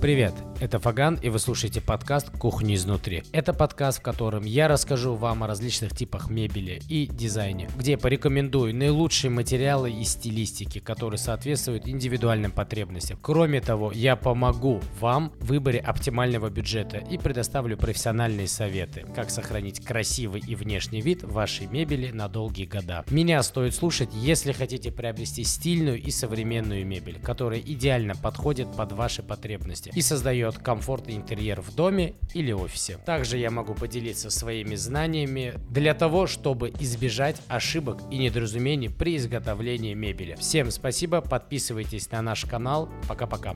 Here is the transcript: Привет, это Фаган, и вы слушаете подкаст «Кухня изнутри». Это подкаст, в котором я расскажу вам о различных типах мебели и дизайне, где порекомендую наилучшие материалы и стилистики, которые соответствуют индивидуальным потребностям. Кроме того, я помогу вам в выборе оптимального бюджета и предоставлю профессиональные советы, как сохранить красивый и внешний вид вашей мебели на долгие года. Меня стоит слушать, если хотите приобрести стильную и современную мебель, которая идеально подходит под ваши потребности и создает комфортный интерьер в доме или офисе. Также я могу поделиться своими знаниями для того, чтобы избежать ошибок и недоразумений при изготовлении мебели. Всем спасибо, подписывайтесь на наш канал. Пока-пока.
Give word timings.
Привет, 0.00 0.32
это 0.60 0.78
Фаган, 0.78 1.14
и 1.14 1.30
вы 1.30 1.38
слушаете 1.38 1.80
подкаст 1.80 2.30
«Кухня 2.30 2.74
изнутри». 2.74 3.22
Это 3.32 3.54
подкаст, 3.54 4.00
в 4.00 4.02
котором 4.02 4.44
я 4.44 4.68
расскажу 4.68 5.14
вам 5.14 5.42
о 5.42 5.46
различных 5.46 5.96
типах 5.96 6.28
мебели 6.28 6.82
и 6.86 7.06
дизайне, 7.06 7.70
где 7.78 7.96
порекомендую 7.96 8.74
наилучшие 8.74 9.30
материалы 9.30 9.90
и 9.90 10.04
стилистики, 10.04 10.78
которые 10.78 11.16
соответствуют 11.16 11.88
индивидуальным 11.88 12.52
потребностям. 12.52 13.18
Кроме 13.22 13.62
того, 13.62 13.90
я 13.90 14.16
помогу 14.16 14.82
вам 15.00 15.32
в 15.40 15.46
выборе 15.46 15.80
оптимального 15.80 16.50
бюджета 16.50 16.98
и 16.98 17.16
предоставлю 17.16 17.78
профессиональные 17.78 18.46
советы, 18.46 19.06
как 19.14 19.30
сохранить 19.30 19.82
красивый 19.82 20.42
и 20.46 20.54
внешний 20.54 21.00
вид 21.00 21.22
вашей 21.22 21.68
мебели 21.68 22.10
на 22.10 22.28
долгие 22.28 22.66
года. 22.66 23.04
Меня 23.10 23.42
стоит 23.42 23.74
слушать, 23.74 24.10
если 24.12 24.52
хотите 24.52 24.92
приобрести 24.92 25.42
стильную 25.42 26.00
и 26.00 26.10
современную 26.10 26.86
мебель, 26.86 27.18
которая 27.18 27.60
идеально 27.60 28.14
подходит 28.14 28.70
под 28.76 28.92
ваши 28.92 29.22
потребности 29.22 29.90
и 29.94 30.02
создает 30.02 30.49
комфортный 30.58 31.16
интерьер 31.16 31.60
в 31.60 31.74
доме 31.74 32.14
или 32.34 32.52
офисе. 32.52 32.98
Также 33.04 33.38
я 33.38 33.50
могу 33.50 33.74
поделиться 33.74 34.30
своими 34.30 34.74
знаниями 34.74 35.54
для 35.68 35.94
того, 35.94 36.26
чтобы 36.26 36.70
избежать 36.80 37.40
ошибок 37.48 37.98
и 38.10 38.18
недоразумений 38.18 38.90
при 38.90 39.16
изготовлении 39.16 39.94
мебели. 39.94 40.36
Всем 40.38 40.70
спасибо, 40.70 41.20
подписывайтесь 41.20 42.10
на 42.10 42.22
наш 42.22 42.44
канал. 42.44 42.88
Пока-пока. 43.08 43.54